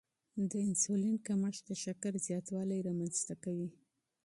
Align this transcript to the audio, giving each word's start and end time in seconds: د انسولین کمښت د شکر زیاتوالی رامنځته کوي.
د 0.49 0.51
انسولین 0.67 1.15
کمښت 1.27 1.61
د 1.67 1.71
شکر 1.83 2.13
زیاتوالی 2.27 2.79
رامنځته 2.87 3.33
کوي. 3.43 3.69